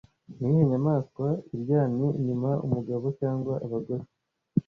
Niyihe 0.37 0.63
nyamaswa 0.71 1.27
iryamye 1.55 2.07
inyuma 2.19 2.49
Umugabo 2.65 3.05
cyangwa 3.19 3.53
abagore 3.65 4.03